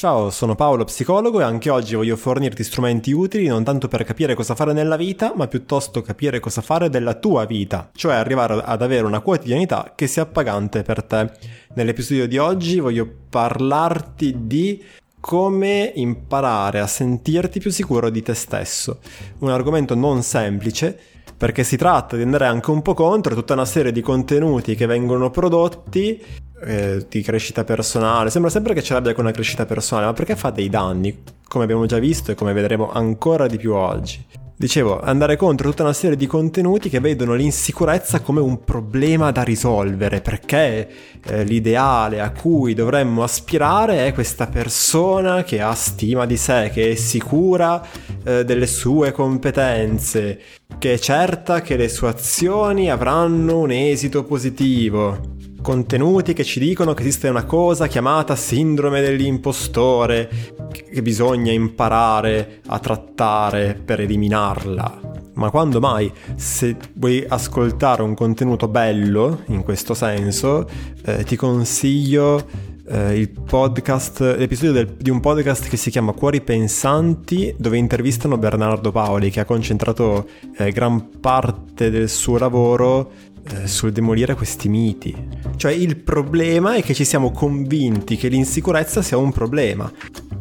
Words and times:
Ciao, 0.00 0.30
sono 0.30 0.54
Paolo, 0.54 0.84
psicologo 0.84 1.40
e 1.40 1.42
anche 1.42 1.68
oggi 1.68 1.94
voglio 1.94 2.16
fornirti 2.16 2.64
strumenti 2.64 3.12
utili 3.12 3.48
non 3.48 3.64
tanto 3.64 3.86
per 3.86 4.02
capire 4.04 4.34
cosa 4.34 4.54
fare 4.54 4.72
nella 4.72 4.96
vita, 4.96 5.34
ma 5.36 5.46
piuttosto 5.46 6.00
capire 6.00 6.40
cosa 6.40 6.62
fare 6.62 6.88
della 6.88 7.12
tua 7.12 7.44
vita, 7.44 7.90
cioè 7.94 8.14
arrivare 8.14 8.62
ad 8.64 8.80
avere 8.80 9.04
una 9.04 9.20
quotidianità 9.20 9.92
che 9.94 10.06
sia 10.06 10.22
appagante 10.22 10.82
per 10.82 11.02
te. 11.02 11.30
Nell'episodio 11.74 12.26
di 12.26 12.38
oggi 12.38 12.80
voglio 12.80 13.06
parlarti 13.28 14.46
di 14.46 14.82
come 15.20 15.92
imparare 15.94 16.80
a 16.80 16.86
sentirti 16.86 17.60
più 17.60 17.70
sicuro 17.70 18.08
di 18.08 18.22
te 18.22 18.32
stesso. 18.32 19.00
Un 19.40 19.50
argomento 19.50 19.94
non 19.94 20.22
semplice 20.22 20.98
perché 21.40 21.64
si 21.64 21.78
tratta 21.78 22.16
di 22.16 22.22
andare 22.22 22.44
anche 22.44 22.70
un 22.70 22.82
po' 22.82 22.92
contro 22.92 23.34
tutta 23.34 23.54
una 23.54 23.64
serie 23.64 23.92
di 23.92 24.02
contenuti 24.02 24.74
che 24.74 24.84
vengono 24.84 25.30
prodotti 25.30 26.22
eh, 26.62 27.06
di 27.08 27.22
crescita 27.22 27.64
personale. 27.64 28.28
Sembra 28.28 28.50
sempre 28.50 28.74
che 28.74 28.82
ce 28.82 28.92
l'abbia 28.92 29.14
con 29.14 29.24
una 29.24 29.32
crescita 29.32 29.64
personale, 29.64 30.04
ma 30.04 30.12
perché 30.12 30.36
fa 30.36 30.50
dei 30.50 30.68
danni, 30.68 31.22
come 31.48 31.64
abbiamo 31.64 31.86
già 31.86 31.98
visto 31.98 32.30
e 32.30 32.34
come 32.34 32.52
vedremo 32.52 32.92
ancora 32.92 33.46
di 33.46 33.56
più 33.56 33.72
oggi. 33.72 34.22
Dicevo, 34.60 35.00
andare 35.00 35.36
contro 35.36 35.70
tutta 35.70 35.84
una 35.84 35.94
serie 35.94 36.18
di 36.18 36.26
contenuti 36.26 36.90
che 36.90 37.00
vedono 37.00 37.32
l'insicurezza 37.32 38.20
come 38.20 38.40
un 38.40 38.62
problema 38.62 39.30
da 39.30 39.42
risolvere, 39.42 40.20
perché 40.20 40.86
eh, 41.24 41.44
l'ideale 41.44 42.20
a 42.20 42.30
cui 42.30 42.74
dovremmo 42.74 43.22
aspirare 43.22 44.06
è 44.06 44.12
questa 44.12 44.48
persona 44.48 45.44
che 45.44 45.62
ha 45.62 45.72
stima 45.72 46.26
di 46.26 46.36
sé, 46.36 46.68
che 46.70 46.90
è 46.90 46.94
sicura 46.94 47.82
eh, 48.22 48.44
delle 48.44 48.66
sue 48.66 49.12
competenze, 49.12 50.38
che 50.76 50.92
è 50.92 50.98
certa 50.98 51.62
che 51.62 51.78
le 51.78 51.88
sue 51.88 52.08
azioni 52.08 52.90
avranno 52.90 53.60
un 53.60 53.70
esito 53.70 54.24
positivo 54.24 55.38
contenuti 55.62 56.32
che 56.32 56.44
ci 56.44 56.60
dicono 56.60 56.94
che 56.94 57.02
esiste 57.02 57.28
una 57.28 57.44
cosa 57.44 57.86
chiamata 57.86 58.36
sindrome 58.36 59.00
dell'impostore 59.00 60.28
che 60.70 61.02
bisogna 61.02 61.52
imparare 61.52 62.60
a 62.66 62.78
trattare 62.78 63.80
per 63.82 64.00
eliminarla. 64.00 65.00
Ma 65.34 65.50
quando 65.50 65.80
mai, 65.80 66.12
se 66.34 66.76
vuoi 66.94 67.24
ascoltare 67.26 68.02
un 68.02 68.14
contenuto 68.14 68.68
bello, 68.68 69.42
in 69.46 69.62
questo 69.62 69.94
senso, 69.94 70.68
eh, 71.04 71.24
ti 71.24 71.36
consiglio 71.36 72.44
eh, 72.92 73.30
podcast, 73.46 74.20
l'episodio 74.36 74.72
del, 74.72 74.96
di 74.96 75.10
un 75.10 75.20
podcast 75.20 75.68
che 75.68 75.76
si 75.76 75.90
chiama 75.90 76.12
Cuori 76.12 76.40
Pensanti, 76.40 77.54
dove 77.56 77.78
intervistano 77.78 78.36
Bernardo 78.36 78.90
Paoli, 78.90 79.30
che 79.30 79.40
ha 79.40 79.44
concentrato 79.44 80.28
eh, 80.56 80.72
gran 80.72 81.20
parte 81.20 81.88
del 81.90 82.08
suo 82.08 82.36
lavoro 82.36 83.12
eh, 83.42 83.66
sul 83.66 83.92
demolire 83.92 84.34
questi 84.34 84.68
miti. 84.68 85.14
Cioè 85.56 85.72
il 85.72 85.96
problema 85.96 86.74
è 86.74 86.82
che 86.82 86.94
ci 86.94 87.04
siamo 87.04 87.30
convinti 87.30 88.16
che 88.16 88.28
l'insicurezza 88.28 89.02
sia 89.02 89.16
un 89.16 89.32
problema, 89.32 89.90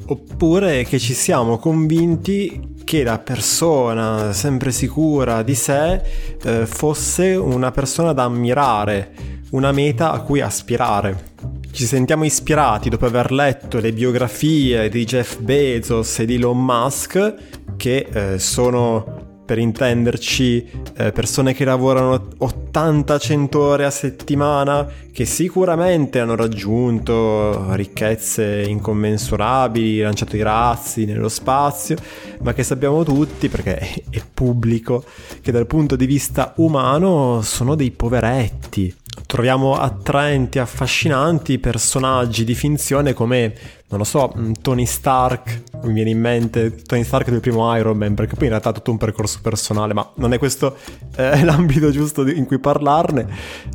oppure 0.08 0.84
che 0.84 1.00
ci 1.00 1.14
siamo 1.14 1.58
convinti 1.58 2.78
che 2.84 3.04
la 3.04 3.20
persona 3.20 4.34
sempre 4.34 4.72
sicura 4.72 5.44
di 5.44 5.54
sé 5.54 6.02
eh, 6.42 6.66
fosse 6.66 7.36
una 7.36 7.72
persona 7.72 8.14
da 8.14 8.24
ammirare, 8.24 9.12
una 9.52 9.72
meta 9.72 10.12
a 10.12 10.22
cui 10.22 10.42
aspirare. 10.42 11.28
Ci 11.72 11.86
sentiamo 11.86 12.26
ispirati 12.26 12.90
dopo 12.90 13.06
aver 13.06 13.32
letto 13.32 13.80
le 13.80 13.94
biografie 13.94 14.90
di 14.90 15.06
Jeff 15.06 15.38
Bezos 15.38 16.20
e 16.20 16.26
di 16.26 16.36
Elon 16.36 16.66
Musk, 16.66 17.36
che 17.78 18.08
eh, 18.12 18.40
sono 18.40 19.19
per 19.50 19.58
intenderci 19.58 20.70
eh, 20.96 21.12
persone 21.12 21.56
che 21.56 21.66
lavorano 21.66 22.28
80-100 22.40 23.58
ore 23.58 23.84
a 23.84 23.90
settimana, 23.90 24.88
che 25.12 25.26
sicuramente 25.26 26.20
hanno 26.20 26.36
raggiunto 26.36 27.74
ricchezze 27.74 28.62
incommensurabili, 28.62 30.02
lanciato 30.02 30.36
i 30.36 30.44
razzi 30.44 31.06
nello 31.06 31.30
spazio, 31.30 31.98
ma 32.42 32.54
che 32.54 32.62
sappiamo 32.62 33.04
tutti, 33.04 33.50
perché 33.50 34.04
è 34.12 34.22
pubblico, 34.32 35.04
che 35.42 35.52
dal 35.52 35.66
punto 35.66 35.96
di 35.96 36.06
vista 36.06 36.54
umano 36.58 37.42
sono 37.42 37.74
dei 37.74 37.90
poveretti 37.90 38.96
troviamo 39.26 39.76
attraenti, 39.76 40.60
affascinanti 40.60 41.60
personaggi 41.60 42.44
di 42.44 42.56
finzione 42.56 43.14
come, 43.14 43.54
non 43.90 44.00
lo 44.00 44.04
so, 44.04 44.34
mm, 44.38 44.52
Tony 44.62 44.86
Stark, 44.86 45.64
mi 45.84 45.94
viene 45.94 46.10
in 46.10 46.20
mente 46.20 46.76
Tony 46.76 47.04
Stark 47.04 47.30
del 47.30 47.40
primo 47.40 47.76
Iron 47.76 47.98
Man, 47.98 48.16
perché 48.16 48.36
poi 48.36 48.46
in 48.46 48.50
realtà 48.50 48.70
ha 48.70 48.74
tutto 48.74 48.92
un 48.92 48.98
percorso 48.98 49.40
personale, 49.42 49.94
ma 49.94 50.10
non 50.16 50.34
è 50.34 50.38
questo 50.38 50.78
eh, 51.16 51.44
l'ambito 51.46 51.92
giusto 51.92 52.28
in 52.28 52.46
cui 52.46 52.60
parlarne, 52.60 53.28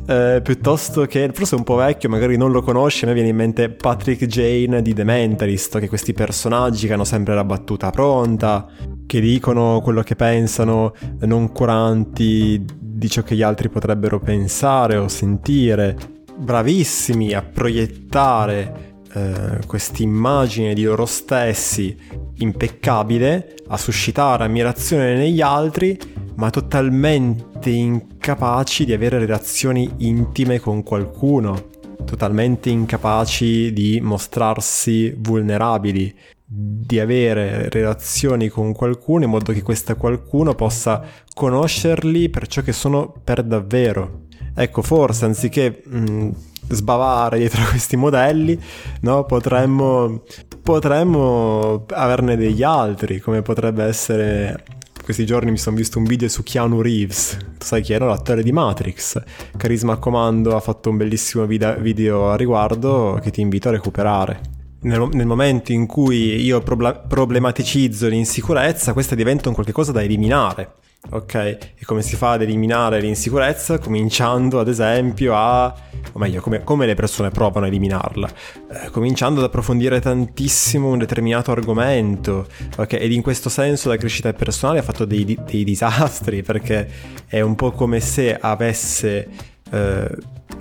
eh, 0.07 0.41
piuttosto 0.43 1.05
che, 1.05 1.31
forse 1.33 1.55
è 1.55 1.57
un 1.57 1.63
po' 1.63 1.75
vecchio, 1.75 2.09
magari 2.09 2.37
non 2.37 2.51
lo 2.51 2.61
conosci, 2.61 3.05
a 3.05 3.07
me 3.07 3.13
viene 3.13 3.29
in 3.29 3.35
mente 3.35 3.69
Patrick 3.69 4.25
Jane 4.25 4.81
di 4.81 4.93
The 4.93 5.03
Mentalist, 5.03 5.79
che 5.79 5.87
questi 5.87 6.13
personaggi 6.13 6.87
che 6.87 6.93
hanno 6.93 7.05
sempre 7.05 7.33
la 7.33 7.43
battuta 7.43 7.89
pronta, 7.89 8.67
che 9.05 9.19
dicono 9.19 9.81
quello 9.81 10.01
che 10.01 10.15
pensano, 10.15 10.93
non 11.19 11.51
curanti 11.51 12.83
di 12.95 13.09
ciò 13.09 13.23
che 13.23 13.35
gli 13.35 13.41
altri 13.41 13.67
potrebbero 13.67 14.21
pensare 14.21 14.95
o 14.95 15.09
sentire, 15.09 15.97
bravissimi 16.37 17.33
a 17.33 17.41
proiettare 17.41 19.01
eh, 19.13 19.59
questa 19.67 20.01
immagine 20.01 20.73
di 20.73 20.83
loro 20.83 21.05
stessi 21.05 21.97
impeccabile, 22.37 23.55
a 23.67 23.75
suscitare 23.75 24.45
ammirazione 24.45 25.15
negli 25.15 25.41
altri, 25.41 25.99
ma 26.35 26.49
totalmente 26.49 27.69
incapaci 27.69 28.85
di 28.85 28.93
avere 28.93 29.19
relazioni 29.19 29.91
intime 29.97 30.61
con 30.61 30.81
qualcuno, 30.81 31.71
totalmente 32.05 32.69
incapaci 32.69 33.73
di 33.73 33.99
mostrarsi 34.01 35.13
vulnerabili, 35.17 36.15
di 36.47 36.99
avere 36.99 37.69
relazioni 37.69 38.49
con 38.49 38.71
qualcuno 38.71 39.23
in 39.23 39.31
modo 39.31 39.51
che 39.51 39.63
questa 39.63 39.95
qualcuno 39.95 40.53
possa 40.53 41.03
conoscerli 41.33 42.29
per 42.29 42.47
ciò 42.47 42.61
che 42.61 42.71
sono 42.71 43.13
per 43.23 43.43
davvero. 43.43 44.25
Ecco, 44.53 44.81
forse 44.83 45.25
anziché 45.25 45.81
mh, 45.83 46.29
sbavare 46.69 47.39
dietro 47.39 47.63
questi 47.69 47.97
modelli, 47.97 48.59
no, 49.01 49.25
potremmo, 49.25 50.23
potremmo 50.61 51.85
averne 51.89 52.37
degli 52.37 52.63
altri, 52.63 53.19
come 53.19 53.41
potrebbe 53.41 53.83
essere 53.83 54.63
questi 55.03 55.25
giorni 55.25 55.51
mi 55.51 55.57
sono 55.57 55.75
visto 55.75 55.99
un 55.99 56.05
video 56.05 56.27
su 56.27 56.41
Keanu 56.41 56.81
Reeves, 56.81 57.37
tu 57.59 57.65
sai 57.65 57.83
chi 57.83 57.93
era 57.93 58.07
l'attore 58.07 58.41
di 58.41 58.51
Matrix. 58.51 59.21
Carisma 59.55 59.97
Comando 59.97 60.55
ha 60.55 60.59
fatto 60.59 60.89
un 60.89 60.97
bellissimo 60.97 61.45
video 61.45 62.29
a 62.29 62.35
riguardo 62.35 63.19
che 63.21 63.29
ti 63.29 63.41
invito 63.41 63.67
a 63.67 63.71
recuperare 63.71 64.54
nel, 64.85 65.09
nel, 65.11 65.25
momento 65.25 65.71
in 65.71 65.85
cui 65.85 66.41
io 66.41 66.61
problematicizzo 66.61 68.07
l'insicurezza, 68.07 68.93
questa 68.93 69.15
diventa 69.15 69.49
un 69.49 69.55
qualcosa 69.55 69.91
da 69.91 70.01
eliminare. 70.01 70.73
Ok? 71.07 71.35
E 71.35 71.85
come 71.85 72.01
si 72.01 72.15
fa 72.15 72.31
ad 72.31 72.41
eliminare 72.41 72.99
l'insicurezza? 72.99 73.77
Cominciando 73.77 74.59
ad 74.59 74.67
esempio 74.67 75.35
a, 75.35 75.65
o 75.67 76.17
meglio, 76.17 76.41
come, 76.41 76.63
come 76.63 76.87
le 76.87 76.95
persone 76.95 77.29
provano 77.29 77.65
a 77.65 77.67
eliminarla? 77.67 78.27
Eh, 78.27 78.89
cominciando 78.89 79.39
ad 79.39 79.45
approfondire 79.45 79.99
tantissimo 79.99 80.89
un 80.89 80.97
determinato 80.97 81.51
argomento, 81.51 82.47
ok? 82.77 82.93
Ed 82.93 83.11
in 83.11 83.21
questo 83.21 83.49
senso 83.49 83.89
la 83.89 83.97
crescita 83.97 84.33
personale 84.33 84.79
ha 84.79 84.83
fatto 84.83 85.05
dei, 85.05 85.37
dei 85.45 85.63
disastri 85.63 86.41
perché 86.41 86.89
è 87.27 87.41
un 87.41 87.53
po' 87.53 87.71
come 87.71 87.99
se 87.99 88.35
avesse 88.35 89.27
eh, 89.69 90.09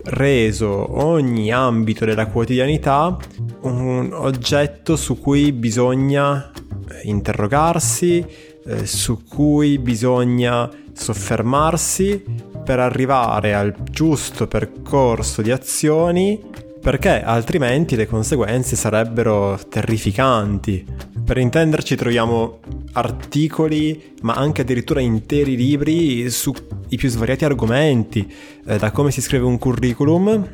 reso 0.05 1.03
ogni 1.03 1.53
ambito 1.53 2.05
della 2.05 2.27
quotidianità 2.27 3.17
un 3.63 4.11
oggetto 4.13 4.97
su 4.97 5.19
cui 5.19 5.53
bisogna 5.53 6.51
eh, 6.51 7.01
interrogarsi, 7.05 8.25
eh, 8.67 8.87
su 8.87 9.25
cui 9.25 9.79
bisogna 9.79 10.71
soffermarsi 10.93 12.23
per 12.65 12.79
arrivare 12.79 13.55
al 13.55 13.75
giusto 13.91 14.47
percorso 14.47 15.43
di 15.43 15.51
azioni 15.51 16.41
perché 16.81 17.23
altrimenti 17.23 17.97
le 17.97 18.07
conseguenze 18.07 18.77
sarebbero 18.77 19.59
terrificanti. 19.71 20.85
Per 21.25 21.39
intenderci 21.39 21.97
troviamo 21.97 22.59
articoli, 22.93 24.15
ma 24.21 24.35
anche 24.35 24.61
addirittura 24.61 25.01
interi 25.01 25.57
libri 25.57 26.29
sui 26.29 26.53
più 26.97 27.09
svariati 27.09 27.47
argomenti, 27.47 28.31
eh, 28.67 28.77
da 28.77 28.91
come 28.91 29.11
si 29.11 29.23
scrive 29.23 29.47
un 29.47 29.57
curriculum 29.57 30.47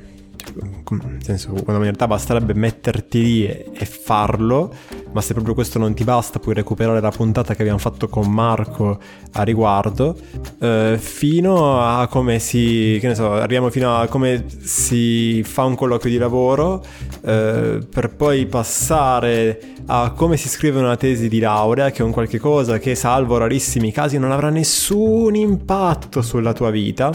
nel 0.91 1.23
senso, 1.23 1.53
quando 1.53 1.77
in 1.77 1.83
realtà 1.83 2.07
basterebbe 2.07 2.55
metterti 2.55 3.23
lì 3.23 3.47
e, 3.47 3.85
farlo, 3.85 4.73
ma 5.13 5.21
se 5.21 5.33
proprio 5.33 5.55
questo 5.55 5.79
non 5.79 5.95
ti 5.95 6.05
basta 6.05 6.39
puoi 6.39 6.55
recuperare 6.55 7.01
la 7.01 7.11
puntata 7.11 7.55
che 7.55 7.63
abbiamo 7.63 7.79
fatto 7.79 8.09
con 8.09 8.31
Marco 8.31 8.99
a 9.33 9.43
riguardo, 9.43 10.17
eh, 10.61 10.97
fino 10.99 11.81
a 11.81 12.07
come 12.09 12.39
si, 12.39 12.99
che 13.01 13.09
ne 13.09 13.15
so, 13.15 13.33
arriviamo 13.33 13.71
fino 13.71 13.97
a 13.97 14.07
come 14.07 14.47
si 14.61 15.43
fa 15.45 15.65
un 15.65 15.75
colloquio 15.75 16.13
di 16.13 16.19
lavoro, 16.19 16.83
eh, 17.23 17.79
per 17.89 18.15
poi 18.15 18.47
passare 18.47 19.61
a 19.87 20.13
come 20.13 20.37
si 20.37 20.49
scrive 20.49 20.79
una 20.79 20.97
tesi 20.97 21.29
di 21.29 21.39
laurea, 21.39 21.91
che 21.91 22.03
è 22.03 22.05
un 22.05 22.13
qualche 22.13 22.39
cosa 22.39 22.79
che 22.79 22.95
salvo 22.95 23.39
rarissimi 23.39 23.93
casi 23.93 24.19
non 24.19 24.33
avrà 24.33 24.51
nessun 24.51 25.35
impatto 25.35 26.23
sulla 26.23 26.53
tua 26.53 26.71
vita, 26.71 27.11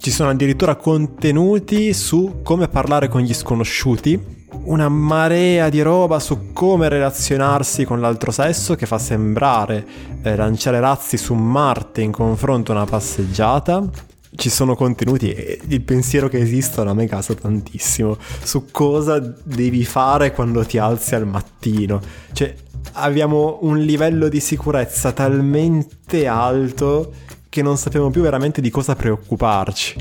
ci 0.00 0.10
sono 0.10 0.30
addirittura 0.30 0.76
contenuti 0.76 1.92
su 1.92 2.40
come 2.42 2.68
parlare 2.68 3.08
con 3.08 3.20
gli 3.20 3.34
sconosciuti, 3.34 4.18
una 4.64 4.88
marea 4.88 5.68
di 5.68 5.82
roba 5.82 6.18
su 6.18 6.52
come 6.54 6.88
relazionarsi 6.88 7.84
con 7.84 8.00
l'altro 8.00 8.30
sesso 8.30 8.76
che 8.76 8.86
fa 8.86 8.98
sembrare 8.98 9.86
eh, 10.22 10.34
lanciare 10.36 10.80
razzi 10.80 11.18
su 11.18 11.34
Marte 11.34 12.00
in 12.00 12.12
confronto 12.12 12.72
a 12.72 12.76
una 12.76 12.86
passeggiata. 12.86 13.90
Ci 14.34 14.48
sono 14.48 14.74
contenuti 14.74 15.32
e 15.32 15.60
il 15.68 15.82
pensiero 15.82 16.28
che 16.28 16.38
esistono 16.38 16.90
a 16.90 16.94
me 16.94 17.06
casa 17.06 17.34
tantissimo 17.34 18.16
su 18.42 18.66
cosa 18.70 19.18
devi 19.18 19.84
fare 19.84 20.32
quando 20.32 20.64
ti 20.64 20.78
alzi 20.78 21.14
al 21.14 21.26
mattino. 21.26 22.00
Cioè, 22.32 22.54
abbiamo 22.92 23.58
un 23.62 23.78
livello 23.78 24.28
di 24.28 24.40
sicurezza 24.40 25.12
talmente 25.12 26.26
alto 26.26 27.12
che 27.50 27.62
non 27.62 27.76
sappiamo 27.76 28.10
più 28.10 28.22
veramente 28.22 28.60
di 28.60 28.70
cosa 28.70 28.94
preoccuparci. 28.94 29.96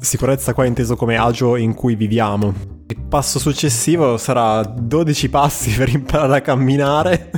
Sicurezza 0.00 0.54
qua 0.54 0.64
inteso 0.64 0.96
come 0.96 1.16
agio 1.16 1.56
in 1.56 1.74
cui 1.74 1.94
viviamo. 1.94 2.52
Il 2.86 2.98
passo 3.08 3.38
successivo 3.38 4.16
sarà 4.16 4.62
12 4.62 5.28
passi 5.28 5.70
per 5.76 5.90
imparare 5.90 6.38
a 6.38 6.40
camminare. 6.40 7.30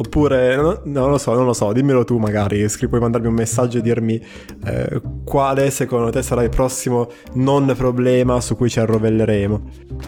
Oppure, 0.00 0.56
no, 0.56 0.80
non 0.84 1.10
lo 1.10 1.18
so, 1.18 1.34
non 1.34 1.44
lo 1.44 1.52
so, 1.52 1.74
dimmelo 1.74 2.04
tu 2.04 2.16
magari, 2.16 2.66
puoi 2.88 3.00
mandarmi 3.00 3.26
un 3.26 3.34
messaggio 3.34 3.76
e 3.78 3.82
dirmi 3.82 4.18
eh, 4.64 4.98
quale 5.24 5.70
secondo 5.70 6.08
te 6.08 6.22
sarà 6.22 6.42
il 6.42 6.48
prossimo 6.48 7.10
non 7.34 7.74
problema 7.76 8.40
su 8.40 8.56
cui 8.56 8.70
ci 8.70 8.80
arrovelleremo. 8.80 9.60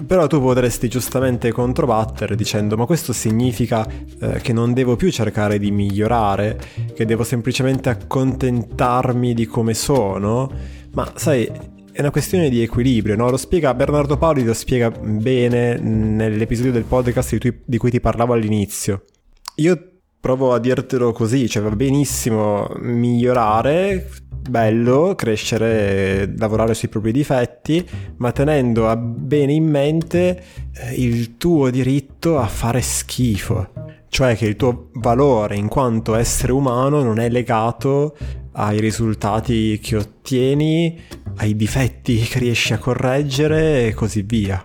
Però 0.07 0.27
tu 0.29 0.41
potresti 0.41 0.89
giustamente 0.89 1.53
controbattere 1.53 2.37
dicendo 2.37 2.75
ma 2.79 2.87
questo 2.87 3.13
significa 3.13 3.87
eh, 3.87 4.41
che 4.41 4.55
non 4.55 4.73
devo 4.73 4.97
più 4.97 5.11
cercare 5.11 5.59
di 5.59 5.71
migliorare, 5.71 6.59
che 6.95 7.05
devo 7.05 7.23
semplicemente 7.23 7.91
accontentarmi 7.91 9.35
di 9.35 9.45
come 9.45 9.75
sono. 9.75 10.51
Ma 10.95 11.13
sai, 11.17 11.45
è 11.45 12.01
una 12.01 12.11
questione 12.11 12.49
di 12.49 12.63
equilibrio, 12.63 13.15
no? 13.15 13.29
Lo 13.29 13.37
spiega 13.37 13.75
Bernardo 13.75 14.17
Paoli, 14.17 14.43
lo 14.43 14.55
spiega 14.55 14.91
bene 14.91 15.77
nell'episodio 15.77 16.73
del 16.73 16.85
podcast 16.85 17.37
di, 17.37 17.55
di 17.63 17.77
cui 17.77 17.91
ti 17.91 18.01
parlavo 18.01 18.33
all'inizio. 18.33 19.05
Io 19.57 19.93
provo 20.19 20.55
a 20.55 20.59
dirtelo 20.59 21.13
così, 21.13 21.49
cioè 21.49 21.63
va 21.63 21.71
benissimo 21.71 22.69
migliorare, 22.79 24.09
bello 24.49 25.15
crescere, 25.15 26.33
lavorare 26.39 26.75
sui 26.75 26.89
propri 26.89 27.13
difetti, 27.13 27.87
ma 28.17 28.33
tenendo 28.33 28.97
bene 28.97 29.53
in 29.53 29.69
mente 29.69 30.43
eh, 30.73 30.95
il 30.95 31.37
tuo 31.37 31.71
diritto 31.71 32.39
a 32.39 32.47
fare 32.47 32.81
schifo, 32.81 33.73
cioè 34.09 34.37
che 34.37 34.47
il 34.47 34.57
tuo 34.57 34.91
valore 34.95 35.57
in 35.57 35.69
quanto 35.69 36.15
essere 36.15 36.53
umano 36.53 37.03
non 37.03 37.19
è 37.19 37.29
legato 37.29 38.17
ai 38.53 38.81
risultati 38.81 39.79
che 39.83 39.97
ottieni, 39.97 40.99
ai 41.37 41.55
difetti 41.57 42.19
che 42.19 42.39
riesci 42.39 42.73
a 42.73 42.79
correggere 42.79 43.89
e 43.89 43.95
così 43.95 44.23
via 44.23 44.65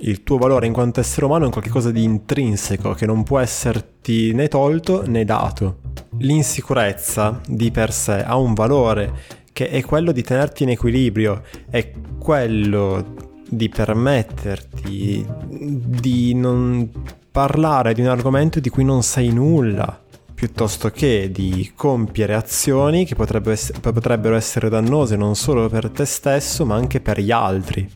il 0.00 0.22
tuo 0.22 0.38
valore 0.38 0.66
in 0.66 0.72
quanto 0.72 1.00
essere 1.00 1.26
umano 1.26 1.48
è 1.48 1.50
qualcosa 1.50 1.90
di 1.90 2.04
intrinseco 2.04 2.92
che 2.92 3.06
non 3.06 3.24
può 3.24 3.38
esserti 3.38 4.32
né 4.32 4.48
tolto 4.48 5.04
né 5.06 5.24
dato. 5.24 5.78
L'insicurezza 6.18 7.40
di 7.46 7.70
per 7.70 7.92
sé 7.92 8.22
ha 8.22 8.36
un 8.36 8.54
valore 8.54 9.12
che 9.52 9.70
è 9.70 9.82
quello 9.82 10.12
di 10.12 10.22
tenerti 10.22 10.62
in 10.62 10.70
equilibrio, 10.70 11.42
è 11.68 11.90
quello 12.18 13.14
di 13.48 13.68
permetterti 13.68 15.26
di 15.48 16.34
non 16.34 16.88
parlare 17.30 17.94
di 17.94 18.02
un 18.02 18.08
argomento 18.08 18.60
di 18.60 18.68
cui 18.68 18.84
non 18.84 19.02
sai 19.02 19.32
nulla, 19.32 20.00
piuttosto 20.32 20.90
che 20.90 21.30
di 21.32 21.72
compiere 21.74 22.34
azioni 22.34 23.04
che 23.04 23.16
potrebbero 23.16 24.36
essere 24.36 24.68
dannose 24.68 25.16
non 25.16 25.34
solo 25.34 25.68
per 25.68 25.90
te 25.90 26.04
stesso 26.04 26.64
ma 26.64 26.76
anche 26.76 27.00
per 27.00 27.18
gli 27.18 27.32
altri 27.32 27.88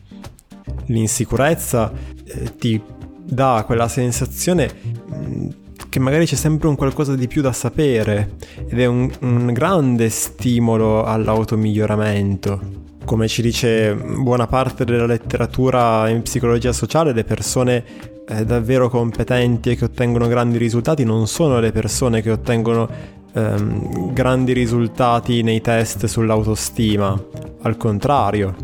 l'insicurezza 0.87 1.91
eh, 2.23 2.55
ti 2.57 2.81
dà 3.25 3.63
quella 3.65 3.87
sensazione 3.87 4.69
mm, 5.13 5.49
che 5.89 5.99
magari 5.99 6.25
c'è 6.25 6.35
sempre 6.35 6.67
un 6.67 6.75
qualcosa 6.75 7.15
di 7.15 7.27
più 7.27 7.41
da 7.41 7.53
sapere 7.53 8.35
ed 8.67 8.79
è 8.79 8.85
un, 8.85 9.11
un 9.21 9.53
grande 9.53 10.09
stimolo 10.09 11.03
all'automiglioramento. 11.03 12.81
Come 13.05 13.27
ci 13.27 13.41
dice 13.41 13.93
buona 13.93 14.47
parte 14.47 14.85
della 14.85 15.05
letteratura 15.05 16.09
in 16.09 16.21
psicologia 16.21 16.71
sociale, 16.71 17.13
le 17.13 17.23
persone 17.23 17.83
eh, 18.27 18.45
davvero 18.45 18.89
competenti 18.89 19.71
e 19.71 19.75
che 19.75 19.85
ottengono 19.85 20.27
grandi 20.27 20.57
risultati 20.57 21.03
non 21.03 21.27
sono 21.27 21.59
le 21.59 21.71
persone 21.71 22.21
che 22.21 22.31
ottengono 22.31 22.89
ehm, 23.33 24.13
grandi 24.13 24.53
risultati 24.53 25.43
nei 25.43 25.61
test 25.61 26.05
sull'autostima, 26.05 27.23
al 27.61 27.77
contrario, 27.77 28.55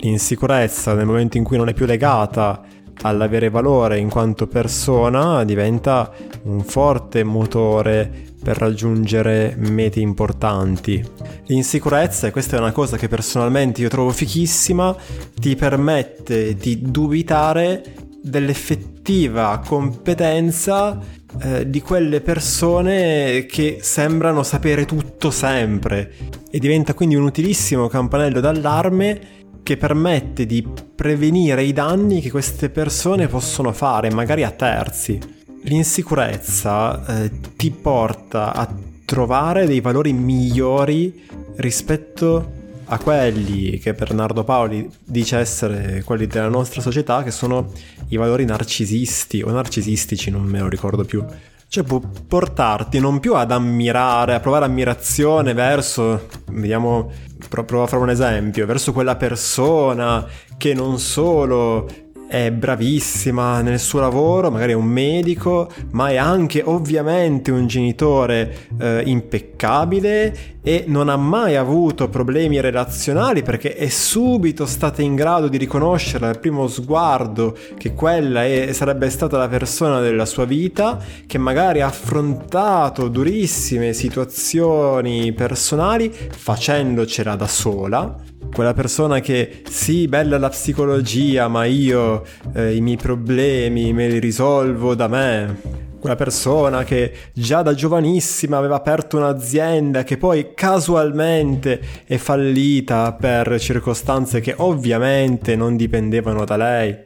l'insicurezza 0.00 0.94
nel 0.94 1.06
momento 1.06 1.36
in 1.36 1.44
cui 1.44 1.56
non 1.56 1.68
è 1.68 1.74
più 1.74 1.86
legata 1.86 2.62
all'avere 3.02 3.50
valore 3.50 3.98
in 3.98 4.08
quanto 4.08 4.46
persona 4.46 5.44
diventa 5.44 6.10
un 6.44 6.62
forte 6.62 7.24
motore 7.24 8.24
per 8.42 8.56
raggiungere 8.58 9.54
mete 9.58 10.00
importanti. 10.00 11.04
L'insicurezza, 11.46 12.28
e 12.28 12.30
questa 12.30 12.56
è 12.56 12.60
una 12.60 12.72
cosa 12.72 12.96
che 12.96 13.08
personalmente 13.08 13.80
io 13.80 13.88
trovo 13.88 14.10
fichissima, 14.10 14.96
ti 15.34 15.56
permette 15.56 16.54
di 16.54 16.80
dubitare 16.80 17.82
dell'effettiva 18.22 19.60
competenza 19.64 20.98
eh, 21.40 21.68
di 21.68 21.80
quelle 21.80 22.20
persone 22.20 23.46
che 23.46 23.78
sembrano 23.80 24.42
sapere 24.42 24.84
tutto 24.84 25.30
sempre 25.30 26.12
e 26.50 26.58
diventa 26.58 26.94
quindi 26.94 27.14
un 27.14 27.24
utilissimo 27.24 27.88
campanello 27.88 28.40
d'allarme 28.40 29.20
che 29.66 29.76
permette 29.76 30.46
di 30.46 30.64
prevenire 30.94 31.64
i 31.64 31.72
danni 31.72 32.20
che 32.20 32.30
queste 32.30 32.70
persone 32.70 33.26
possono 33.26 33.72
fare, 33.72 34.12
magari 34.12 34.44
a 34.44 34.52
terzi. 34.52 35.18
L'insicurezza 35.62 37.04
eh, 37.24 37.32
ti 37.56 37.72
porta 37.72 38.54
a 38.54 38.72
trovare 39.04 39.66
dei 39.66 39.80
valori 39.80 40.12
migliori 40.12 41.26
rispetto 41.56 42.52
a 42.84 42.98
quelli 43.00 43.80
che 43.80 43.92
Bernardo 43.94 44.44
Paoli 44.44 44.88
dice 45.04 45.38
essere 45.38 46.04
quelli 46.04 46.28
della 46.28 46.48
nostra 46.48 46.80
società, 46.80 47.24
che 47.24 47.32
sono 47.32 47.72
i 48.10 48.16
valori 48.16 48.44
narcisisti 48.44 49.42
o 49.42 49.50
narcisistici, 49.50 50.30
non 50.30 50.44
me 50.44 50.60
lo 50.60 50.68
ricordo 50.68 51.02
più. 51.02 51.24
Cioè 51.66 51.82
può 51.82 52.00
portarti 52.28 53.00
non 53.00 53.18
più 53.18 53.34
ad 53.34 53.50
ammirare, 53.50 54.34
a 54.34 54.38
provare 54.38 54.66
ammirazione 54.66 55.54
verso, 55.54 56.28
vediamo, 56.52 57.10
provo 57.48 57.84
a 57.84 57.86
fare 57.86 58.02
un 58.02 58.10
esempio, 58.10 58.66
verso 58.66 58.92
quella 58.92 59.16
persona 59.16 60.26
che 60.56 60.74
non 60.74 60.98
solo 60.98 62.05
è 62.28 62.50
bravissima 62.50 63.60
nel 63.60 63.78
suo 63.78 64.00
lavoro, 64.00 64.50
magari 64.50 64.72
è 64.72 64.76
un 64.76 64.86
medico, 64.86 65.70
ma 65.92 66.08
è 66.08 66.16
anche 66.16 66.62
ovviamente 66.64 67.50
un 67.50 67.66
genitore 67.66 68.68
eh, 68.78 69.02
impeccabile 69.06 70.54
e 70.62 70.84
non 70.88 71.08
ha 71.08 71.16
mai 71.16 71.54
avuto 71.54 72.08
problemi 72.08 72.60
relazionali 72.60 73.42
perché 73.42 73.76
è 73.76 73.88
subito 73.88 74.66
stata 74.66 75.00
in 75.00 75.14
grado 75.14 75.46
di 75.46 75.58
riconoscere 75.58 76.26
al 76.26 76.40
primo 76.40 76.66
sguardo 76.66 77.56
che 77.78 77.94
quella 77.94 78.44
è, 78.44 78.72
sarebbe 78.72 79.08
stata 79.08 79.36
la 79.36 79.48
persona 79.48 80.00
della 80.00 80.26
sua 80.26 80.44
vita, 80.44 80.98
che 81.26 81.38
magari 81.38 81.80
ha 81.80 81.86
affrontato 81.86 83.06
durissime 83.08 83.92
situazioni 83.92 85.32
personali 85.32 86.12
facendocela 86.12 87.36
da 87.36 87.46
sola 87.46 88.34
quella 88.56 88.72
persona 88.72 89.20
che 89.20 89.60
sì, 89.68 90.08
bella 90.08 90.38
la 90.38 90.48
psicologia, 90.48 91.46
ma 91.46 91.66
io 91.66 92.24
eh, 92.54 92.74
i 92.74 92.80
miei 92.80 92.96
problemi 92.96 93.92
me 93.92 94.08
li 94.08 94.18
risolvo 94.18 94.94
da 94.94 95.08
me. 95.08 95.60
Quella 96.00 96.16
persona 96.16 96.82
che 96.82 97.12
già 97.34 97.60
da 97.60 97.74
giovanissima 97.74 98.56
aveva 98.56 98.76
aperto 98.76 99.18
un'azienda 99.18 100.04
che 100.04 100.16
poi 100.16 100.52
casualmente 100.54 101.78
è 102.06 102.16
fallita 102.16 103.12
per 103.12 103.60
circostanze 103.60 104.40
che 104.40 104.54
ovviamente 104.56 105.54
non 105.54 105.76
dipendevano 105.76 106.46
da 106.46 106.56
lei. 106.56 107.05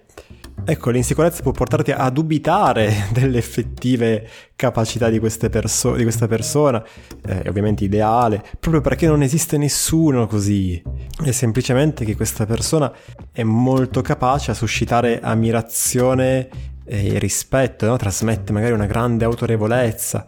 Ecco, 0.71 0.91
l'insicurezza 0.91 1.43
può 1.43 1.51
portarti 1.51 1.91
a 1.91 2.09
dubitare 2.11 3.07
delle 3.11 3.39
effettive 3.39 4.25
capacità 4.55 5.09
di, 5.09 5.19
perso- 5.19 5.97
di 5.97 6.05
questa 6.05 6.29
persona, 6.29 6.81
eh, 7.27 7.49
ovviamente 7.49 7.83
ideale, 7.83 8.41
proprio 8.61 8.81
perché 8.81 9.09
non 9.09 9.21
esiste 9.23 9.59
nessuno 9.59 10.29
così. 10.29 10.81
È 11.25 11.33
semplicemente 11.33 12.05
che 12.05 12.15
questa 12.15 12.47
persona 12.47 12.93
è 13.33 13.43
molto 13.43 14.01
capace 14.01 14.53
a 14.53 14.55
suscitare 14.55 15.19
ammirazione 15.21 16.49
e 16.85 17.19
rispetto, 17.19 17.87
no? 17.87 17.97
trasmette 17.97 18.53
magari 18.53 18.73
una 18.73 18.87
grande 18.87 19.25
autorevolezza. 19.25 20.25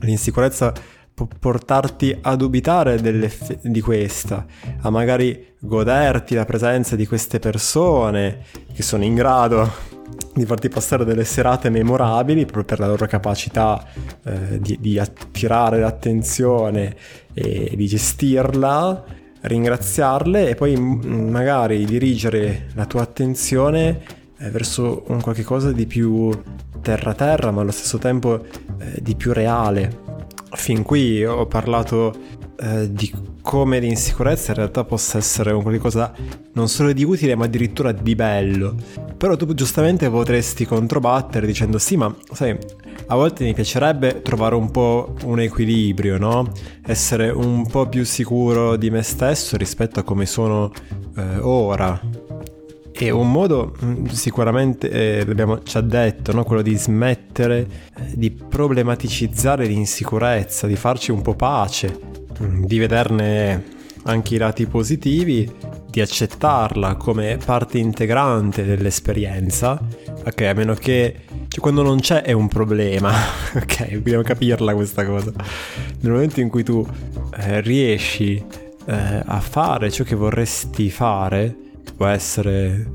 L'insicurezza 0.00 0.72
può 1.14 1.28
portarti 1.38 2.16
a 2.20 2.36
dubitare 2.36 3.00
di 3.62 3.80
questa, 3.80 4.46
a 4.80 4.90
magari 4.90 5.54
goderti 5.58 6.34
la 6.34 6.44
presenza 6.44 6.96
di 6.96 7.06
queste 7.06 7.38
persone 7.38 8.44
che 8.72 8.82
sono 8.82 9.04
in 9.04 9.14
grado 9.14 9.90
di 10.34 10.44
farti 10.44 10.68
passare 10.68 11.04
delle 11.04 11.24
serate 11.24 11.70
memorabili 11.70 12.44
proprio 12.44 12.64
per 12.64 12.78
la 12.80 12.86
loro 12.86 13.06
capacità 13.06 13.86
eh, 14.24 14.60
di, 14.60 14.78
di, 14.80 14.98
attirare 14.98 15.78
l'attenzione 15.80 16.96
e 17.34 17.72
di 17.74 17.86
gestirla, 17.86 19.04
ringraziarle 19.42 20.50
e 20.50 20.54
poi 20.54 20.76
magari 20.76 21.84
dirigere 21.84 22.68
la 22.74 22.86
tua 22.86 23.02
attenzione 23.02 24.00
eh, 24.38 24.50
verso 24.50 25.04
un 25.08 25.20
qualche 25.20 25.44
cosa 25.44 25.70
di 25.72 25.86
più 25.86 26.30
terra-terra, 26.80 27.50
ma 27.50 27.60
allo 27.60 27.70
stesso 27.70 27.98
tempo 27.98 28.44
eh, 28.78 29.00
di 29.00 29.14
più 29.14 29.32
reale. 29.32 30.21
Fin 30.54 30.82
qui 30.82 31.24
ho 31.24 31.46
parlato 31.46 32.14
eh, 32.60 32.92
di 32.92 33.12
come 33.42 33.80
l'insicurezza 33.80 34.52
in 34.52 34.58
realtà 34.58 34.84
possa 34.84 35.18
essere 35.18 35.52
qualcosa 35.52 36.12
non 36.52 36.68
solo 36.68 36.92
di 36.92 37.02
utile, 37.04 37.34
ma 37.34 37.46
addirittura 37.46 37.92
di 37.92 38.14
bello. 38.14 38.74
Però 39.16 39.36
tu 39.36 39.52
giustamente 39.54 40.08
potresti 40.08 40.64
controbattere 40.64 41.46
dicendo 41.46 41.78
sì, 41.78 41.96
ma 41.96 42.14
sai, 42.32 42.56
a 43.06 43.14
volte 43.14 43.44
mi 43.44 43.52
piacerebbe 43.52 44.22
trovare 44.22 44.54
un 44.54 44.70
po' 44.70 45.14
un 45.24 45.40
equilibrio, 45.40 46.18
no? 46.18 46.52
Essere 46.84 47.30
un 47.30 47.66
po' 47.66 47.88
più 47.88 48.04
sicuro 48.04 48.76
di 48.76 48.90
me 48.90 49.02
stesso 49.02 49.56
rispetto 49.56 50.00
a 50.00 50.02
come 50.02 50.26
sono 50.26 50.70
eh, 51.16 51.38
ora. 51.40 52.00
E 52.92 53.10
un 53.10 53.30
modo 53.30 53.74
mm, 53.82 54.06
sicuramente, 54.06 54.90
eh, 54.90 55.24
l'abbiamo 55.24 55.62
già 55.62 55.80
detto, 55.80 56.32
no? 56.32 56.44
quello 56.44 56.62
di 56.62 56.76
smettere 56.76 57.66
eh, 57.96 58.02
di 58.14 58.30
problematicizzare 58.30 59.66
l'insicurezza, 59.66 60.66
di 60.66 60.76
farci 60.76 61.10
un 61.10 61.22
po' 61.22 61.34
pace, 61.34 61.98
mm, 62.42 62.64
di 62.64 62.78
vederne 62.78 63.64
anche 64.04 64.34
i 64.34 64.38
lati 64.38 64.66
positivi, 64.66 65.50
di 65.88 66.00
accettarla 66.00 66.96
come 66.96 67.38
parte 67.44 67.78
integrante 67.78 68.64
dell'esperienza, 68.64 69.80
ok, 70.24 70.40
a 70.42 70.54
meno 70.54 70.74
che 70.74 71.16
cioè, 71.52 71.60
quando 71.60 71.82
non 71.82 72.00
c'è 72.00 72.22
è 72.22 72.32
un 72.32 72.48
problema, 72.48 73.12
ok, 73.54 73.92
dobbiamo 73.92 74.22
capirla 74.22 74.74
questa 74.74 75.04
cosa. 75.04 75.32
Nel 76.00 76.12
momento 76.12 76.40
in 76.40 76.48
cui 76.48 76.62
tu 76.62 76.86
eh, 77.36 77.60
riesci 77.60 78.42
eh, 78.86 79.22
a 79.24 79.38
fare 79.40 79.90
ciò 79.90 80.02
che 80.02 80.14
vorresti 80.14 80.88
fare, 80.90 81.54
può 82.02 82.10
essere 82.10 82.90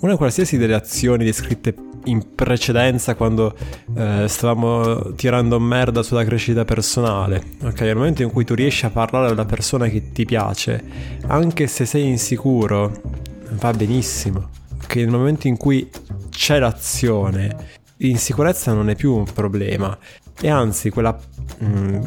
una 0.00 0.16
qualsiasi 0.16 0.56
delle 0.56 0.72
azioni 0.72 1.22
descritte 1.22 1.74
in 2.04 2.34
precedenza 2.34 3.14
quando 3.14 3.54
eh, 3.94 4.24
stavamo 4.26 5.12
tirando 5.12 5.60
merda 5.60 6.02
sulla 6.02 6.24
crescita 6.24 6.64
personale. 6.64 7.42
Ok, 7.62 7.82
nel 7.82 7.94
momento 7.94 8.22
in 8.22 8.30
cui 8.30 8.46
tu 8.46 8.54
riesci 8.54 8.86
a 8.86 8.90
parlare 8.90 9.32
alla 9.32 9.44
persona 9.44 9.86
che 9.88 10.12
ti 10.12 10.24
piace, 10.24 10.82
anche 11.26 11.66
se 11.66 11.84
sei 11.84 12.06
insicuro, 12.06 13.02
va 13.50 13.70
benissimo. 13.72 14.48
Ok, 14.82 14.96
nel 14.96 15.10
momento 15.10 15.46
in 15.46 15.58
cui 15.58 15.90
c'è 16.30 16.58
l'azione, 16.58 17.54
l'insicurezza 17.98 18.72
non 18.72 18.88
è 18.88 18.96
più 18.96 19.14
un 19.14 19.30
problema. 19.30 19.96
E 20.40 20.48
anzi, 20.48 20.88
quella 20.88 21.14
mh, 21.58 21.66
mm, 21.66 22.00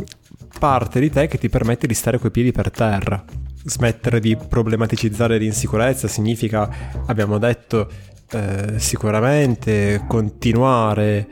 parte 0.58 1.00
di 1.00 1.12
te 1.12 1.28
che 1.28 1.38
ti 1.38 1.50
permette 1.50 1.86
di 1.86 1.94
stare 1.94 2.18
coi 2.18 2.32
piedi 2.32 2.52
per 2.52 2.72
terra. 2.72 3.45
Smettere 3.68 4.20
di 4.20 4.38
problematicizzare 4.38 5.40
l'insicurezza 5.40 6.08
significa, 6.08 6.70
abbiamo 7.08 7.40
detto, 7.40 7.90
eh, 8.32 8.78
sicuramente 8.78 10.04
continuare 10.08 11.28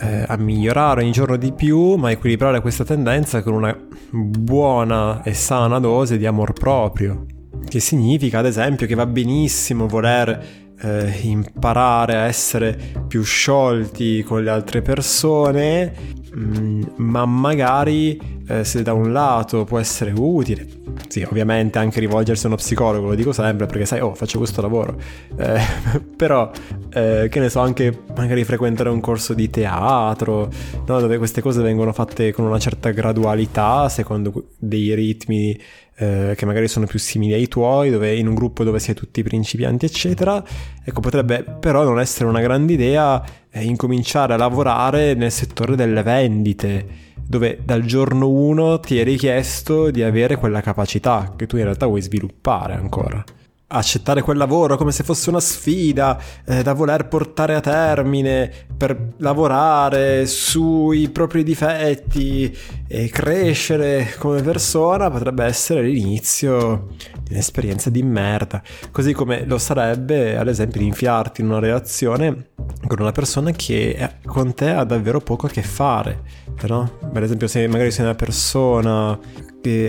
eh, 0.00 0.24
a 0.26 0.36
migliorare 0.36 1.00
ogni 1.00 1.12
giorno 1.12 1.36
di 1.36 1.52
più, 1.52 1.94
ma 1.94 2.10
equilibrare 2.10 2.60
questa 2.60 2.84
tendenza 2.84 3.42
con 3.42 3.54
una 3.54 3.74
buona 4.10 5.22
e 5.22 5.32
sana 5.32 5.78
dose 5.78 6.18
di 6.18 6.26
amor 6.26 6.52
proprio. 6.52 7.24
Che 7.66 7.80
significa, 7.80 8.40
ad 8.40 8.46
esempio, 8.46 8.86
che 8.86 8.94
va 8.94 9.06
benissimo 9.06 9.86
voler 9.86 10.67
eh, 10.80 11.18
imparare 11.22 12.16
a 12.16 12.24
essere 12.26 12.78
più 13.06 13.22
sciolti 13.22 14.22
con 14.22 14.42
le 14.42 14.50
altre 14.50 14.82
persone, 14.82 15.92
mh, 16.32 16.40
mm, 16.40 16.82
ma 16.96 17.24
magari 17.24 18.36
eh, 18.48 18.64
se 18.64 18.82
da 18.82 18.92
un 18.92 19.12
lato 19.12 19.64
può 19.64 19.78
essere 19.78 20.12
utile, 20.16 20.66
sì, 21.08 21.22
ovviamente 21.22 21.78
anche 21.78 22.00
rivolgersi 22.00 22.44
a 22.44 22.48
uno 22.48 22.56
psicologo, 22.56 23.08
lo 23.08 23.14
dico 23.14 23.32
sempre 23.32 23.66
perché 23.66 23.84
sai, 23.84 24.00
oh, 24.00 24.14
faccio 24.14 24.38
questo 24.38 24.62
lavoro, 24.62 24.96
eh, 25.36 25.60
però 26.16 26.50
eh, 26.90 27.28
che 27.30 27.40
ne 27.40 27.48
so, 27.50 27.60
anche 27.60 28.04
magari 28.16 28.44
frequentare 28.44 28.88
un 28.88 29.00
corso 29.00 29.34
di 29.34 29.50
teatro, 29.50 30.50
no? 30.86 31.00
dove 31.00 31.18
queste 31.18 31.42
cose 31.42 31.60
vengono 31.62 31.92
fatte 31.92 32.32
con 32.32 32.44
una 32.44 32.58
certa 32.58 32.90
gradualità, 32.90 33.88
secondo 33.88 34.50
dei 34.58 34.94
ritmi 34.94 35.58
eh, 35.98 36.34
che 36.36 36.46
magari 36.46 36.68
sono 36.68 36.86
più 36.86 36.98
simili 36.98 37.32
ai 37.32 37.48
tuoi, 37.48 37.90
dove 37.90 38.14
in 38.14 38.28
un 38.28 38.34
gruppo 38.34 38.62
dove 38.62 38.78
si 38.78 38.92
è 38.92 38.94
tutti 38.94 39.22
principianti, 39.22 39.84
eccetera. 39.84 40.42
Ecco, 40.84 41.00
potrebbe 41.00 41.42
però 41.42 41.82
non 41.82 41.98
essere 41.98 42.28
una 42.28 42.40
grande 42.40 42.72
idea 42.72 43.22
eh, 43.50 43.64
incominciare 43.64 44.34
a 44.34 44.36
lavorare 44.36 45.14
nel 45.14 45.32
settore 45.32 45.74
delle 45.74 46.02
vendite, 46.02 46.86
dove 47.20 47.58
dal 47.64 47.82
giorno 47.82 48.28
1 48.28 48.80
ti 48.80 48.98
è 48.98 49.04
richiesto 49.04 49.90
di 49.90 50.02
avere 50.02 50.36
quella 50.36 50.60
capacità 50.60 51.34
che 51.36 51.46
tu 51.46 51.56
in 51.56 51.64
realtà 51.64 51.86
vuoi 51.86 52.00
sviluppare 52.00 52.74
ancora 52.74 53.22
accettare 53.70 54.22
quel 54.22 54.38
lavoro 54.38 54.76
come 54.76 54.92
se 54.92 55.04
fosse 55.04 55.28
una 55.28 55.40
sfida 55.40 56.18
eh, 56.46 56.62
da 56.62 56.72
voler 56.72 57.06
portare 57.06 57.54
a 57.54 57.60
termine 57.60 58.50
per 58.76 59.12
lavorare 59.18 60.26
sui 60.26 61.10
propri 61.10 61.42
difetti 61.42 62.56
e 62.86 63.08
crescere 63.10 64.14
come 64.18 64.40
persona 64.40 65.10
potrebbe 65.10 65.44
essere 65.44 65.82
l'inizio 65.82 66.88
un'esperienza 67.30 67.90
di 67.90 68.02
merda 68.02 68.62
così 68.90 69.12
come 69.12 69.44
lo 69.44 69.58
sarebbe 69.58 70.36
ad 70.36 70.48
esempio 70.48 70.80
di 70.80 70.86
infilarti 70.86 71.40
in 71.40 71.48
una 71.48 71.58
relazione 71.58 72.50
con 72.86 73.00
una 73.00 73.12
persona 73.12 73.50
che 73.52 74.16
con 74.24 74.54
te 74.54 74.70
ha 74.70 74.84
davvero 74.84 75.20
poco 75.20 75.46
a 75.46 75.50
che 75.50 75.62
fare 75.62 76.22
no? 76.66 76.90
per 77.12 77.22
esempio 77.22 77.46
se 77.46 77.66
magari 77.68 77.90
sei 77.90 78.04
una 78.04 78.14
persona 78.14 79.18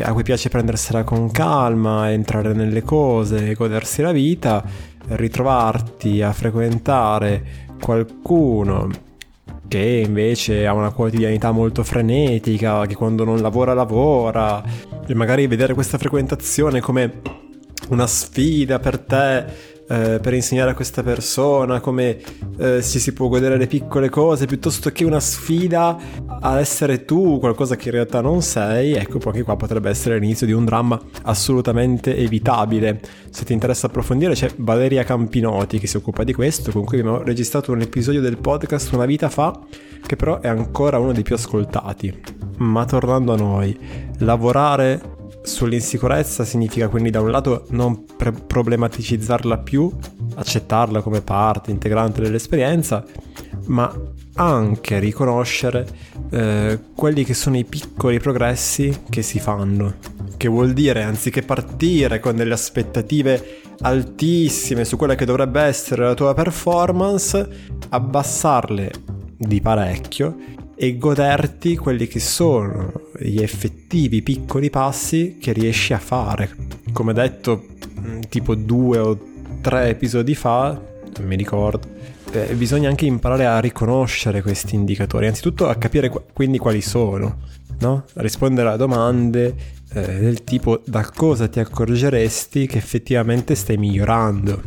a 0.04 0.12
cui 0.12 0.24
piace 0.24 0.50
prendersela 0.50 1.04
con 1.04 1.32
calma, 1.32 2.12
entrare 2.12 2.54
nelle 2.54 2.82
cose, 2.82 3.54
godersi 3.54 4.02
la 4.02 4.12
vita, 4.12 4.64
ritrovarti 5.08 6.22
a 6.22 6.34
frequentare 6.34 7.68
qualcuno 7.80 8.90
che 9.70 10.04
invece 10.06 10.68
ha 10.68 10.74
una 10.74 10.92
quotidianità 10.92 11.52
molto 11.52 11.84
frenetica, 11.84 12.86
che 12.86 12.96
quando 12.96 13.24
non 13.24 13.40
lavora 13.40 13.74
lavora, 13.74 14.62
e 15.08 15.14
magari 15.14 15.48
vedere 15.48 15.74
questa 15.74 15.98
frequentazione 15.98 16.82
come 16.82 17.22
una 17.90 18.08
sfida 18.08 18.80
per 18.80 19.00
te 19.00 19.78
eh, 19.90 20.20
per 20.22 20.34
insegnare 20.36 20.72
a 20.72 20.74
questa 20.76 21.02
persona 21.02 21.80
come 21.80 22.20
eh, 22.58 22.84
ci 22.84 23.00
si 23.00 23.12
può 23.12 23.28
godere 23.28 23.58
le 23.58 23.66
piccole 23.66 24.10
cose 24.10 24.46
piuttosto 24.46 24.92
che 24.92 25.04
una 25.04 25.20
sfida 25.20 25.98
a 26.42 26.60
essere 26.60 27.06
tu 27.06 27.40
qualcosa 27.40 27.76
che 27.76 27.90
in 27.90 27.96
realtà 27.96 28.22
non 28.22 28.44
sei, 28.44 28.94
ecco 28.94 29.20
anche 29.26 29.44
qua 29.44 29.56
potrebbe 29.56 29.90
essere 29.90 30.20
l'inizio 30.20 30.46
di 30.46 30.54
un 30.54 30.64
dramma 30.64 31.00
assolutamente 31.24 32.16
evitabile. 32.16 33.00
Se 33.32 33.44
ti 33.46 33.54
interessa 33.54 33.88
approfondire 33.88 34.34
c'è 34.34 34.52
Valeria 34.58 35.04
Campinotti 35.04 35.80
che 35.80 35.88
si 35.88 35.98
occupa 35.98 36.24
di 36.24 36.34
questo, 36.34 36.72
con 36.72 36.86
cui 36.86 37.00
abbiamo 37.00 37.24
registrato 37.24 37.72
un 37.72 37.82
episodio 37.82 38.22
del 38.22 38.38
podcast 38.38 38.92
una 38.94 39.06
vita 39.06 39.30
fa, 39.30 39.60
che 40.06 40.16
però 40.16 40.40
è 40.40 40.48
ancora 40.48 41.00
uno 41.00 41.14
dei 41.14 41.24
più 41.24 41.36
ascoltati. 41.36 42.22
Ma 42.58 42.86
tornando 42.86 43.34
a 43.34 43.38
noi, 43.38 43.78
lavorare 44.20 45.18
sull'insicurezza 45.50 46.46
significa 46.46 46.88
quindi 46.88 47.10
da 47.10 47.22
un 47.22 47.32
lato 47.32 47.66
non 47.70 48.06
pre- 48.16 48.32
problematicizzarla 48.32 49.58
più, 49.58 49.92
accettarla 50.36 51.02
come 51.02 51.22
parte 51.22 51.72
integrante 51.72 52.22
dell'esperienza, 52.22 53.04
ma 53.66 53.92
anche 54.36 55.00
riconoscere 55.00 55.88
eh, 56.32 56.80
quelli 56.96 57.24
che 57.24 57.34
sono 57.34 57.58
i 57.58 57.66
piccoli 57.66 58.20
progressi 58.20 59.02
che 59.10 59.22
si 59.22 59.40
fanno. 59.40 59.96
Che 60.38 60.48
vuol 60.48 60.72
dire, 60.72 61.04
anziché 61.04 61.42
partire 61.42 62.20
con 62.20 62.36
delle 62.36 62.54
aspettative 62.54 63.62
altissime 63.82 64.86
su 64.86 64.96
quella 64.96 65.16
che 65.16 65.26
dovrebbe 65.26 65.62
essere 65.62 66.04
la 66.04 66.14
tua 66.14 66.34
performance, 66.34 67.48
abbassarle 67.90 68.92
di 69.38 69.62
parecchio 69.62 70.58
e 70.82 70.98
goderti 70.98 71.76
quelli 71.76 72.08
che 72.08 72.22
sono 72.22 73.10
gli 73.20 73.42
effettivi 73.42 74.22
piccoli 74.22 74.70
passi 74.70 75.36
che 75.38 75.52
riesci 75.52 75.92
a 75.92 76.00
fare. 76.00 76.56
Come 76.94 77.12
detto, 77.12 77.66
mm, 78.00 78.22
tipo 78.30 78.56
due 78.56 78.98
o 78.98 79.20
tre 79.60 79.90
episodi 79.90 80.36
fa, 80.36 80.70
non 81.18 81.28
mi 81.28 81.36
ricordo, 81.36 81.86
eh, 82.32 82.54
bisogna 82.54 82.88
anche 82.88 83.06
imparare 83.06 83.46
a 83.46 83.60
riconoscere 83.60 84.42
questi 84.42 84.76
indicatori, 84.76 85.28
anzitutto 85.28 85.68
a 85.68 85.76
capire 85.76 86.08
qu- 86.08 86.24
quindi 86.32 86.58
quali 86.58 86.80
sono, 86.80 87.40
no? 87.80 88.06
A 88.14 88.22
rispondere 88.22 88.70
a 88.70 88.78
domande 88.78 89.54
eh, 89.92 90.02
del 90.02 90.46
tipo 90.46 90.82
da 90.86 91.12
cosa 91.14 91.50
ti 91.50 91.60
accorgeresti 91.60 92.68
che 92.68 92.78
effettivamente 92.78 93.54
stai 93.54 93.76
migliorando 93.76 94.62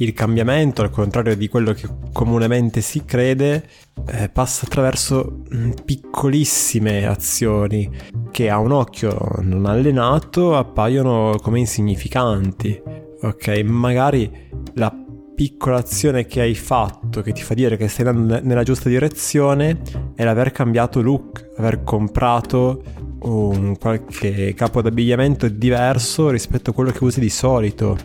il 0.00 0.12
cambiamento, 0.14 0.82
al 0.82 0.90
contrario 0.90 1.36
di 1.36 1.48
quello 1.48 1.72
che 1.72 1.86
comunemente 2.12 2.80
si 2.80 3.04
crede, 3.04 3.64
eh, 4.06 4.28
passa 4.30 4.66
attraverso 4.66 5.42
mm, 5.54 5.72
piccolissime 5.84 7.06
azioni 7.06 7.90
che 8.30 8.48
a 8.48 8.58
un 8.58 8.72
occhio 8.72 9.16
non 9.40 9.66
allenato 9.66 10.56
appaiono 10.56 11.38
come 11.42 11.58
insignificanti. 11.58 12.80
Ok, 13.22 13.48
magari 13.64 14.48
la 14.74 14.94
piccola 15.34 15.76
azione 15.76 16.26
che 16.26 16.40
hai 16.40 16.54
fatto 16.54 17.20
che 17.22 17.32
ti 17.32 17.42
fa 17.42 17.54
dire 17.54 17.76
che 17.76 17.88
stai 17.88 18.06
andando 18.06 18.46
nella 18.46 18.62
giusta 18.62 18.88
direzione 18.88 19.80
è 20.14 20.24
l'aver 20.24 20.52
cambiato 20.52 21.00
look, 21.02 21.52
aver 21.56 21.82
comprato 21.82 22.82
un 23.22 23.76
qualche 23.78 24.54
capo 24.54 24.80
d'abbigliamento 24.80 25.48
diverso 25.48 26.30
rispetto 26.30 26.70
a 26.70 26.72
quello 26.72 26.90
che 26.90 27.04
usi 27.04 27.20
di 27.20 27.28
solito 27.28 27.96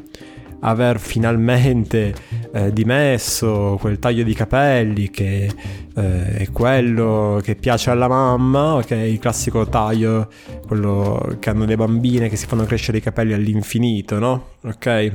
aver 0.66 1.00
finalmente 1.00 2.14
eh, 2.54 2.74
dimesso 2.74 3.78
quel 3.80 4.00
taglio 4.00 4.24
di 4.24 4.34
capelli 4.34 5.10
che 5.10 5.50
eh, 5.96 6.38
è 6.38 6.52
quello 6.52 7.40
che 7.44 7.56
piace 7.56 7.92
alla 7.92 8.08
mamma, 8.08 8.76
ok? 8.76 8.92
Il 8.92 9.20
classico 9.20 9.68
taglio, 9.68 10.30
quello 10.66 11.38
che 11.40 11.50
hanno 11.50 11.66
le 11.66 11.76
bambine 11.76 12.30
che 12.30 12.36
si 12.36 12.48
fanno 12.48 12.66
crescere 12.66 12.98
i 12.98 13.02
capelli 13.02 13.34
all'infinito, 13.34 14.20
no? 14.20 14.48
Ok? 14.64 15.12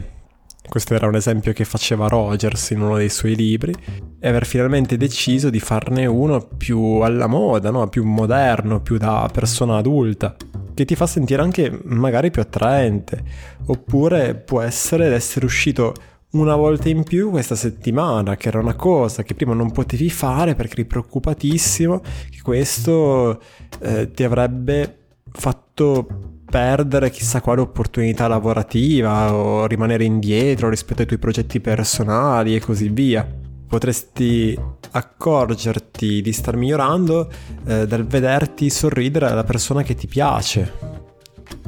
Questo 0.69 0.95
era 0.95 1.09
un 1.09 1.17
esempio 1.17 1.53
che 1.53 1.65
faceva 1.65 2.07
Rogers 2.07 2.71
in 2.71 2.83
uno 2.83 2.97
dei 2.97 3.09
suoi 3.09 3.35
libri, 3.35 3.75
e 4.21 4.29
aver 4.29 4.47
finalmente 4.47 4.97
deciso 4.97 5.51
di 5.51 5.59
farne 5.59 6.07
uno 6.07 6.47
più 6.57 6.79
alla 7.01 7.27
moda, 7.27 7.71
no? 7.71 7.89
più 7.89 8.05
moderno, 8.05 8.81
più 8.81 8.97
da 8.97 9.29
persona 9.33 9.79
adulta, 9.79 10.37
che 10.81 10.87
ti 10.87 10.95
fa 10.95 11.07
sentire 11.07 11.43
anche 11.43 11.79
magari 11.85 12.31
più 12.31 12.41
attraente, 12.41 13.23
oppure 13.67 14.35
può 14.35 14.63
essere 14.63 15.11
l'essere 15.11 15.45
uscito 15.45 15.95
una 16.31 16.57
volta 16.57 16.89
in 16.89 17.03
più 17.03 17.31
questa 17.31 17.55
settimana, 17.55 18.37
che 18.37 18.49
era 18.49 18.61
una 18.61 18.75
cosa 18.75 19.23
che 19.23 19.35
prima 19.35 19.53
non 19.53 19.73
potevi 19.73 20.09
fare 20.09 20.55
perché 20.55 20.73
eri 20.75 20.85
preoccupatissimo 20.87 22.01
che 22.31 22.41
questo 22.43 23.43
eh, 23.81 24.11
ti 24.13 24.23
avrebbe 24.23 24.97
fatto 25.33 26.07
perdere 26.47 27.11
chissà 27.11 27.41
quale 27.41 27.61
opportunità 27.61 28.27
lavorativa 28.27 29.35
o 29.35 29.67
rimanere 29.67 30.05
indietro 30.05 30.69
rispetto 30.71 31.03
ai 31.03 31.07
tuoi 31.07 31.19
progetti 31.19 31.61
personali 31.61 32.55
e 32.55 32.61
così 32.61 32.89
via. 32.89 33.50
Potresti 33.71 34.59
accorgerti 34.91 36.21
di 36.21 36.33
star 36.33 36.57
migliorando 36.57 37.31
eh, 37.67 37.87
dal 37.87 38.05
vederti 38.05 38.69
sorridere 38.69 39.27
alla 39.27 39.45
persona 39.45 39.83
che 39.83 39.95
ti 39.95 40.09
piace, 40.09 40.73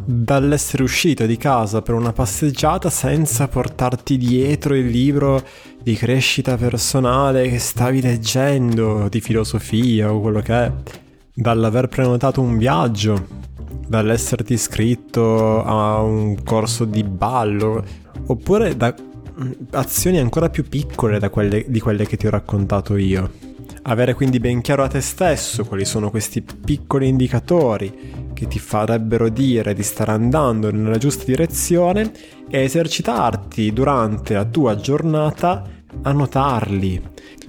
dall'essere 0.05 0.83
uscito 0.83 1.27
di 1.27 1.37
casa 1.37 1.81
per 1.81 1.95
una 1.95 2.13
passeggiata 2.13 2.91
senza 2.91 3.47
portarti 3.47 4.19
dietro 4.19 4.75
il 4.75 4.89
libro 4.89 5.45
di 5.81 5.95
crescita 5.95 6.57
personale 6.57 7.49
che 7.49 7.61
stavi 7.61 8.03
leggendo, 8.03 9.07
di 9.09 9.21
filosofia 9.21 10.13
o 10.13 10.21
quello 10.21 10.41
che 10.41 10.55
è, 10.55 10.73
dall'aver 11.33 11.87
prenotato 11.87 12.41
un 12.41 12.59
viaggio 12.59 13.27
dall'esserti 13.87 14.55
iscritto 14.55 15.63
a 15.63 16.01
un 16.01 16.43
corso 16.43 16.85
di 16.85 17.05
ballo, 17.05 17.85
oppure 18.27 18.77
da 18.77 18.93
azioni 19.71 20.19
ancora 20.19 20.49
più 20.49 20.69
piccole 20.69 21.19
quelle, 21.31 21.65
di 21.67 21.81
quelle 21.81 22.07
che 22.07 22.17
ti 22.17 22.27
ho 22.27 22.31
raccontato 22.31 22.97
io. 22.97 23.31
Avere 23.85 24.15
quindi 24.15 24.39
ben 24.39 24.61
chiaro 24.61 24.85
a 24.85 24.89
te 24.89 25.01
stesso 25.01 25.65
quali 25.65 25.85
sono 25.85 26.11
questi 26.11 26.43
piccoli 26.43 27.09
indicatori 27.09 28.31
che 28.33 28.47
ti 28.47 28.61
farebbero 28.61 29.29
dire 29.29 29.75
di 29.75 29.83
stare 29.83 30.13
andando 30.13 30.71
nella 30.71 30.99
giusta 30.99 31.25
direzione 31.25 32.13
e 32.49 32.61
esercitarti 32.61 33.73
durante 33.73 34.35
la 34.35 34.45
tua 34.45 34.77
giornata 34.77 35.65
a 36.03 36.13
notarli, 36.13 37.03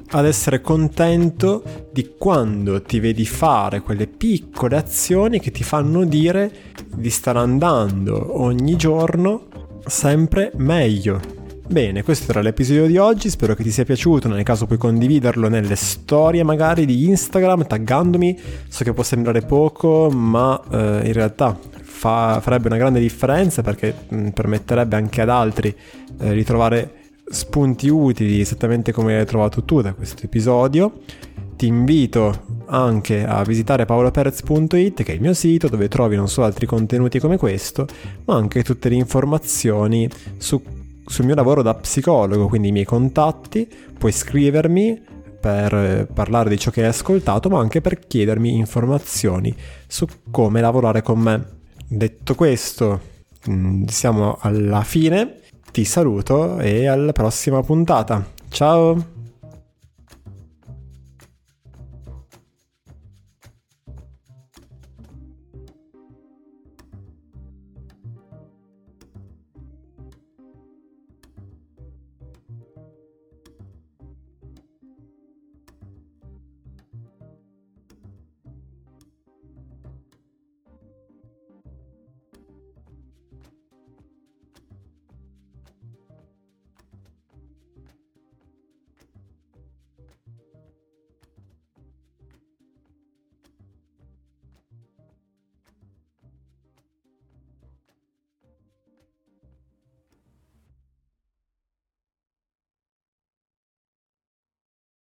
ad 0.10 0.26
essere 0.26 0.62
contento 0.62 1.90
di 1.92 2.16
quando 2.18 2.82
ti 2.82 3.00
vedi 3.00 3.26
fare 3.26 3.82
quelle 3.82 4.08
piccole 4.08 4.76
azioni 4.76 5.40
che 5.40 5.52
ti 5.52 5.64
fanno 5.64 6.04
dire 6.04 6.52
di 6.96 7.10
stare 7.12 7.40
andando 7.40 8.42
ogni 8.42 8.76
giorno 8.76 9.48
sempre 9.86 10.52
meglio. 10.56 11.43
Bene, 11.66 12.04
questo 12.04 12.32
era 12.32 12.42
l'episodio 12.42 12.86
di 12.86 12.98
oggi, 12.98 13.30
spero 13.30 13.56
che 13.56 13.64
ti 13.64 13.72
sia 13.72 13.86
piaciuto, 13.86 14.28
nel 14.28 14.44
caso 14.44 14.66
puoi 14.66 14.78
condividerlo 14.78 15.48
nelle 15.48 15.76
storie 15.76 16.44
magari 16.44 16.86
di 16.86 17.08
Instagram 17.08 17.66
taggandomi, 17.66 18.38
so 18.68 18.84
che 18.84 18.94
può 18.94 19.02
sembrare 19.02 19.42
poco, 19.42 20.10
ma 20.12 20.62
eh, 20.70 21.02
in 21.06 21.14
realtà 21.14 21.58
fa, 21.82 22.42
farebbe 22.42 22.68
una 22.68 22.76
grande 22.76 23.00
differenza 23.00 23.62
perché 23.62 23.96
mh, 24.10 24.30
permetterebbe 24.30 24.98
anche 24.98 25.22
ad 25.22 25.30
altri 25.30 25.74
eh, 26.20 26.34
di 26.34 26.44
trovare 26.44 26.96
spunti 27.26 27.88
utili 27.88 28.42
esattamente 28.42 28.92
come 28.92 29.18
hai 29.18 29.26
trovato 29.26 29.64
tu 29.64 29.82
da 29.82 29.94
questo 29.94 30.26
episodio. 30.26 31.00
Ti 31.56 31.66
invito 31.66 32.62
anche 32.66 33.26
a 33.26 33.42
visitare 33.44 33.86
paoloperez.it 33.86 35.02
che 35.02 35.12
è 35.12 35.16
il 35.16 35.22
mio 35.22 35.34
sito 35.34 35.70
dove 35.70 35.88
trovi 35.88 36.18
non 36.18 36.28
solo 36.28 36.46
altri 36.46 36.66
contenuti 36.66 37.20
come 37.20 37.38
questo, 37.38 37.88
ma 38.26 38.36
anche 38.36 38.64
tutte 38.64 38.90
le 38.90 38.96
informazioni 38.96 40.10
su, 40.38 40.62
sul 41.06 41.26
mio 41.26 41.36
lavoro 41.36 41.62
da 41.62 41.74
psicologo, 41.76 42.48
quindi 42.48 42.70
i 42.70 42.72
miei 42.72 42.86
contatti, 42.86 43.68
puoi 43.98 44.12
scrivermi 44.12 45.02
per 45.40 45.74
eh, 45.74 46.08
parlare 46.12 46.50
di 46.50 46.58
ciò 46.58 46.72
che 46.72 46.82
hai 46.82 46.88
ascoltato, 46.88 47.50
ma 47.50 47.60
anche 47.60 47.82
per 47.82 48.00
chiedermi 48.00 48.56
informazioni 48.56 49.54
su 49.88 50.08
come 50.32 50.62
lavorare 50.62 51.02
con 51.02 51.20
me. 51.20 51.46
Detto 51.88 52.36
questo, 52.36 53.00
mm, 53.50 53.86
siamo 53.86 54.38
alla 54.40 54.84
fine 54.84 55.42
ti 55.74 55.86
saluto 55.86 56.60
e 56.60 56.86
alla 56.86 57.12
prossima 57.12 57.62
puntata. 57.64 58.24
Ciao! 58.50 59.13